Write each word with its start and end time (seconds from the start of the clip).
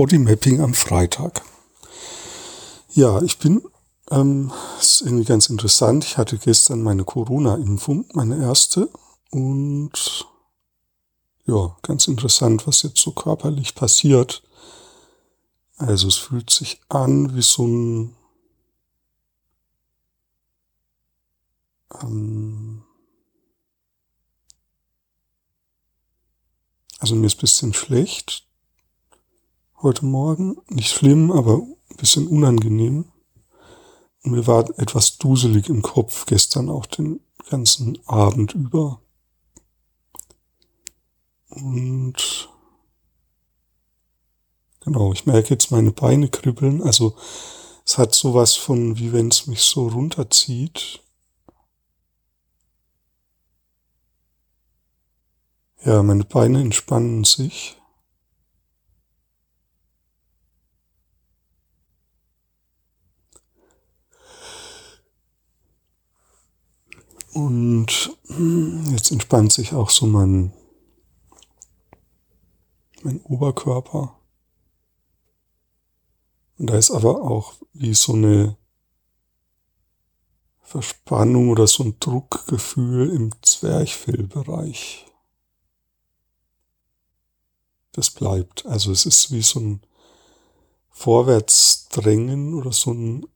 Bodymapping 0.00 0.62
am 0.62 0.72
Freitag. 0.72 1.42
Ja, 2.94 3.20
ich 3.20 3.36
bin, 3.36 3.60
ähm, 4.10 4.50
ist 4.80 5.02
irgendwie 5.02 5.26
ganz 5.26 5.50
interessant. 5.50 6.06
Ich 6.06 6.16
hatte 6.16 6.38
gestern 6.38 6.82
meine 6.82 7.04
Corona-Impfung, 7.04 8.06
meine 8.14 8.42
erste. 8.42 8.88
Und 9.30 10.26
ja, 11.44 11.76
ganz 11.82 12.08
interessant, 12.08 12.66
was 12.66 12.80
jetzt 12.80 12.96
so 12.96 13.10
körperlich 13.12 13.74
passiert. 13.74 14.42
Also 15.76 16.08
es 16.08 16.16
fühlt 16.16 16.48
sich 16.48 16.80
an 16.88 17.36
wie 17.36 17.42
so 17.42 17.66
ein 17.66 18.16
ähm, 22.00 22.84
also 27.00 27.14
mir 27.16 27.26
ist 27.26 27.36
ein 27.36 27.40
bisschen 27.42 27.74
schlecht 27.74 28.49
heute 29.82 30.04
Morgen. 30.04 30.58
Nicht 30.68 30.90
schlimm, 30.90 31.32
aber 31.32 31.54
ein 31.54 31.96
bisschen 31.96 32.26
unangenehm. 32.26 33.06
Und 34.22 34.32
mir 34.32 34.46
war 34.46 34.68
etwas 34.78 35.16
duselig 35.18 35.68
im 35.68 35.82
Kopf 35.82 36.26
gestern 36.26 36.68
auch 36.68 36.86
den 36.86 37.20
ganzen 37.48 37.98
Abend 38.06 38.54
über. 38.54 39.00
Und 41.48 42.48
genau, 44.80 45.12
ich 45.12 45.26
merke 45.26 45.50
jetzt 45.50 45.70
meine 45.70 45.92
Beine 45.92 46.28
kribbeln. 46.28 46.82
Also 46.82 47.16
es 47.86 47.96
hat 47.96 48.14
sowas 48.14 48.54
von, 48.54 48.98
wie 48.98 49.12
wenn 49.12 49.28
es 49.28 49.46
mich 49.46 49.62
so 49.62 49.88
runterzieht. 49.88 51.00
Ja, 55.82 56.02
meine 56.02 56.24
Beine 56.24 56.60
entspannen 56.60 57.24
sich. 57.24 57.79
Und 67.32 68.16
jetzt 68.90 69.12
entspannt 69.12 69.52
sich 69.52 69.72
auch 69.72 69.90
so 69.90 70.06
mein, 70.06 70.52
mein 73.02 73.20
Oberkörper. 73.22 74.16
Und 76.58 76.66
da 76.66 76.76
ist 76.76 76.90
aber 76.90 77.22
auch 77.22 77.54
wie 77.72 77.94
so 77.94 78.12
eine 78.12 78.56
Verspannung 80.60 81.48
oder 81.48 81.66
so 81.66 81.84
ein 81.84 81.96
Druckgefühl 81.98 83.10
im 83.10 83.32
Zwerchfellbereich. 83.42 85.06
Das 87.92 88.10
bleibt. 88.10 88.66
Also 88.66 88.92
es 88.92 89.06
ist 89.06 89.32
wie 89.32 89.42
so 89.42 89.58
ein 89.58 89.80
Vorwärtsdrängen 90.90 92.54
oder 92.54 92.72
so 92.72 92.92
ein 92.92 93.26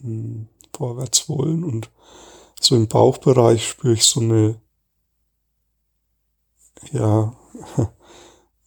hm, 0.00 0.48
Vorwärtswollen 0.74 1.64
und 1.64 1.90
so 2.64 2.76
im 2.76 2.88
Bauchbereich 2.88 3.68
spüre 3.68 3.94
ich 3.94 4.04
so 4.04 4.20
eine, 4.20 4.60
ja, 6.92 7.36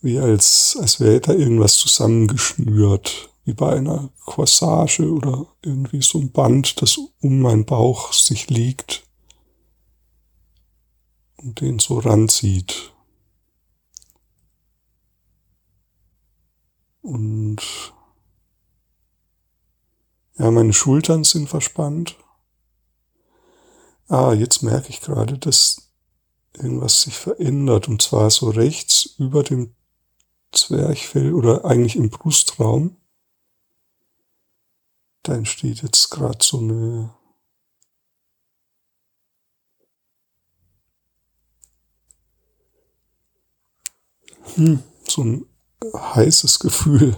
wie 0.02 0.20
als, 0.20 0.78
als 0.80 1.00
wäre 1.00 1.20
da 1.20 1.34
irgendwas 1.34 1.76
zusammengeschnürt, 1.78 3.30
wie 3.46 3.54
bei 3.54 3.76
einer 3.76 4.10
Corsage 4.26 5.10
oder 5.12 5.48
irgendwie 5.62 6.02
so 6.02 6.20
ein 6.20 6.32
Band, 6.32 6.82
das 6.82 6.98
um 7.22 7.40
meinen 7.42 7.66
Bauch 7.66 8.14
sich 8.14 8.50
liegt 8.50 9.04
und 11.38 11.62
den 11.62 11.80
so 11.80 12.00
ranzieht. 12.00 12.92
Und 17.02 17.58
ja, 20.38 20.50
meine 20.52 20.74
Schultern 20.74 21.24
sind 21.24 21.48
verspannt. 21.48 22.18
Ah, 24.08 24.34
jetzt 24.34 24.62
merke 24.62 24.90
ich 24.90 25.02
gerade, 25.02 25.38
dass 25.38 25.92
irgendwas 26.54 27.02
sich 27.02 27.16
verändert. 27.16 27.88
Und 27.88 28.02
zwar 28.02 28.30
so 28.30 28.50
rechts 28.50 29.16
über 29.18 29.44
dem 29.44 29.76
Zwerchfell 30.52 31.34
oder 31.34 31.66
eigentlich 31.66 31.96
im 31.96 32.10
Brustraum. 32.10 32.98
Da 35.24 35.34
entsteht 35.34 35.82
jetzt 35.82 36.10
gerade 36.12 36.38
so 36.42 36.60
eine 36.60 37.14
hm, 44.54 44.84
so 45.08 45.24
ein 45.24 45.46
heißes 45.94 46.60
Gefühl. 46.60 47.18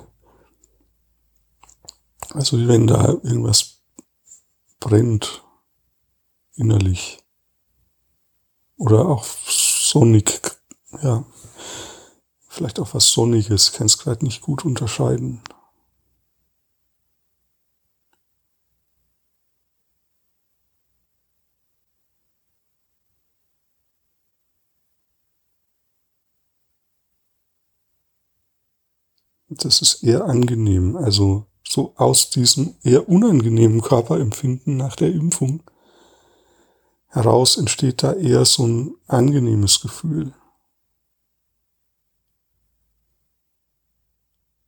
Also 2.29 2.57
wie 2.57 2.67
wenn 2.67 2.87
da 2.87 3.09
irgendwas 3.09 3.81
brennt 4.79 5.43
innerlich. 6.57 7.19
Oder 8.77 9.07
auch 9.07 9.23
sonnig, 9.23 10.41
ja. 11.01 11.25
Vielleicht 12.47 12.79
auch 12.79 12.93
was 12.93 13.11
Sonniges, 13.11 13.71
kann 13.73 13.85
es 13.85 13.97
gerade 13.99 14.25
nicht 14.25 14.41
gut 14.41 14.65
unterscheiden. 14.65 15.41
Das 29.49 29.81
ist 29.81 30.03
eher 30.03 30.25
angenehm. 30.25 30.95
Also 30.95 31.45
so 31.67 31.93
aus 31.95 32.29
diesem 32.29 32.75
eher 32.83 33.07
unangenehmen 33.07 33.81
Körperempfinden 33.81 34.77
nach 34.77 34.95
der 34.95 35.11
Impfung 35.11 35.63
heraus 37.17 37.57
entsteht 37.57 38.03
da 38.03 38.13
eher 38.13 38.45
so 38.45 38.67
ein 38.67 38.95
angenehmes 39.07 39.81
Gefühl. 39.81 40.33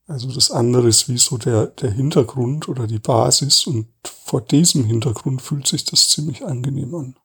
Also 0.07 0.31
das 0.33 0.49
andere 0.49 0.87
ist 0.87 1.07
wie 1.07 1.19
so 1.19 1.37
der, 1.37 1.67
der 1.67 1.91
Hintergrund 1.91 2.67
oder 2.67 2.87
die 2.87 2.97
Basis 2.97 3.67
und 3.67 3.87
vor 4.25 4.41
diesem 4.41 4.83
Hintergrund 4.85 5.41
fühlt 5.41 5.67
sich 5.67 5.85
das 5.85 6.09
ziemlich 6.09 6.43
angenehm 6.45 6.95
an. 6.95 7.15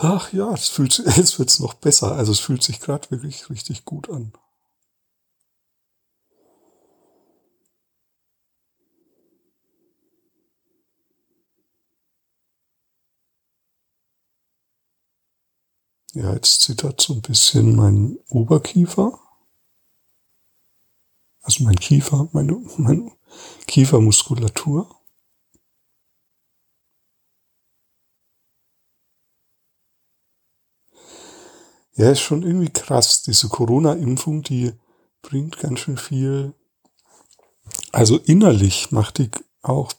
Ach 0.00 0.32
ja, 0.32 0.52
es 0.52 0.68
fühlt 0.68 0.98
jetzt 1.16 1.38
wird's 1.40 1.58
noch 1.58 1.74
besser. 1.74 2.12
Also 2.12 2.30
es 2.30 2.40
fühlt 2.40 2.62
sich 2.62 2.78
gerade 2.80 3.10
wirklich 3.10 3.50
richtig 3.50 3.84
gut 3.84 4.08
an. 4.08 4.32
Ja, 16.14 16.34
jetzt 16.34 16.60
zittert 16.60 17.00
so 17.00 17.14
ein 17.14 17.22
bisschen 17.22 17.74
mein 17.74 18.18
Oberkiefer. 18.28 19.18
Also 21.40 21.64
mein 21.64 21.76
Kiefer, 21.76 22.28
meine, 22.32 22.52
meine 22.76 23.10
Kiefermuskulatur. 23.66 24.94
Ja, 31.94 32.10
ist 32.10 32.20
schon 32.20 32.42
irgendwie 32.42 32.70
krass. 32.70 33.22
Diese 33.22 33.48
Corona-Impfung, 33.48 34.42
die 34.42 34.72
bringt 35.22 35.58
ganz 35.58 35.80
schön 35.80 35.96
viel. 35.96 36.54
Also 37.90 38.18
innerlich 38.18 38.92
macht 38.92 39.18
die 39.18 39.30
auch 39.62 39.92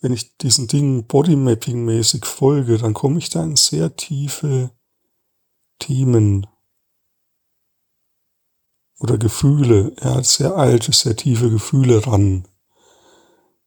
wenn 0.00 0.12
ich 0.12 0.36
diesen 0.38 0.68
Dingen 0.68 1.08
Bodymapping-mäßig 1.08 2.24
folge, 2.24 2.78
dann 2.78 2.94
komme 2.94 3.18
ich 3.18 3.30
da 3.30 3.42
in 3.42 3.56
sehr 3.56 3.96
tiefe 3.96 4.70
Themen 5.78 6.46
oder 8.98 9.16
Gefühle, 9.18 9.94
ja, 10.02 10.22
sehr 10.22 10.56
alte, 10.56 10.92
sehr 10.92 11.16
tiefe 11.16 11.50
Gefühle 11.50 12.06
ran. 12.06 12.46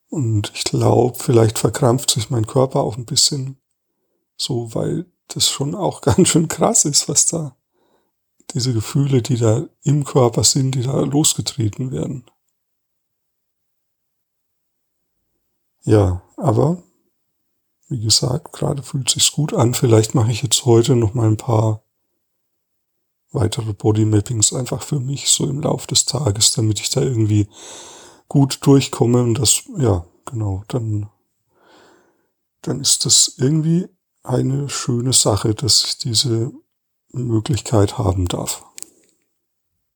Und 0.09 0.51
ich 0.53 0.65
glaube, 0.65 1.17
vielleicht 1.17 1.57
verkrampft 1.57 2.11
sich 2.11 2.29
mein 2.29 2.45
Körper 2.45 2.81
auch 2.81 2.97
ein 2.97 3.05
bisschen 3.05 3.57
so, 4.35 4.73
weil 4.75 5.05
das 5.27 5.49
schon 5.49 5.73
auch 5.75 6.01
ganz 6.01 6.27
schön 6.27 6.47
krass 6.47 6.85
ist, 6.85 7.07
was 7.07 7.25
da 7.27 7.55
diese 8.53 8.73
Gefühle, 8.73 9.21
die 9.21 9.37
da 9.37 9.65
im 9.83 10.03
Körper 10.03 10.43
sind, 10.43 10.75
die 10.75 10.83
da 10.83 10.99
losgetreten 10.99 11.91
werden. 11.91 12.25
Ja, 15.83 16.21
aber 16.37 16.83
wie 17.87 17.99
gesagt, 17.99 18.51
gerade 18.51 18.83
fühlt 18.83 19.09
sich's 19.09 19.31
gut 19.31 19.53
an. 19.53 19.73
Vielleicht 19.73 20.13
mache 20.15 20.31
ich 20.31 20.41
jetzt 20.41 20.65
heute 20.65 20.95
noch 20.95 21.13
mal 21.13 21.27
ein 21.27 21.37
paar 21.37 21.83
weitere 23.31 23.73
Bodymappings 23.73 24.53
einfach 24.53 24.81
für 24.81 24.99
mich 24.99 25.29
so 25.29 25.47
im 25.47 25.61
Lauf 25.61 25.87
des 25.87 26.05
Tages, 26.05 26.51
damit 26.51 26.79
ich 26.79 26.89
da 26.89 27.01
irgendwie 27.01 27.47
gut 28.27 28.59
durchkomme 28.61 29.21
und 29.23 29.35
das, 29.35 29.63
ja, 29.77 30.05
genau, 30.25 30.63
dann, 30.67 31.09
dann 32.61 32.79
ist 32.79 33.05
das 33.05 33.35
irgendwie 33.37 33.87
eine 34.23 34.69
schöne 34.69 35.13
Sache, 35.13 35.55
dass 35.55 35.83
ich 35.85 35.97
diese 35.97 36.51
Möglichkeit 37.11 37.97
haben 37.97 38.27
darf. 38.27 38.63